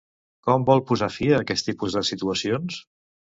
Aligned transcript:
Com 0.45 0.63
vol 0.69 0.81
posar 0.91 1.09
fi 1.17 1.27
a 1.35 1.41
aquest 1.45 1.69
tipus 1.71 1.99
de 1.99 2.05
situacions? 2.11 2.81